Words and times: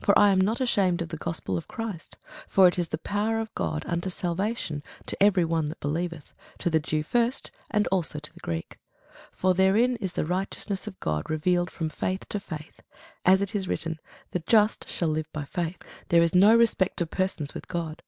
For 0.00 0.18
I 0.18 0.30
am 0.32 0.40
not 0.40 0.60
ashamed 0.60 1.02
of 1.02 1.10
the 1.10 1.16
gospel 1.16 1.56
of 1.56 1.68
Christ: 1.68 2.18
for 2.48 2.66
it 2.66 2.80
is 2.80 2.88
the 2.88 2.98
power 2.98 3.38
of 3.38 3.54
God 3.54 3.84
unto 3.86 4.10
salvation 4.10 4.82
to 5.06 5.22
every 5.22 5.44
one 5.44 5.66
that 5.66 5.78
believeth; 5.78 6.34
to 6.58 6.68
the 6.68 6.80
Jew 6.80 7.04
first, 7.04 7.52
and 7.70 7.86
also 7.92 8.18
to 8.18 8.34
the 8.34 8.40
Greek. 8.40 8.80
For 9.30 9.54
therein 9.54 9.94
is 10.00 10.14
the 10.14 10.24
righteousness 10.26 10.88
of 10.88 10.98
God 10.98 11.30
revealed 11.30 11.70
from 11.70 11.90
faith 11.90 12.28
to 12.30 12.40
faith: 12.40 12.82
as 13.24 13.40
it 13.40 13.54
is 13.54 13.68
written, 13.68 14.00
The 14.32 14.42
just 14.48 14.88
shall 14.88 15.10
live 15.10 15.32
by 15.32 15.44
faith. 15.44 15.80
There 16.08 16.22
is 16.22 16.34
no 16.34 16.56
respect 16.56 17.00
of 17.00 17.12
persons 17.12 17.54
with 17.54 17.68
God. 17.68 18.02